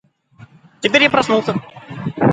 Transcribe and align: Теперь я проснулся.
Теперь 0.81 1.03
я 1.03 1.11
проснулся. 1.11 1.53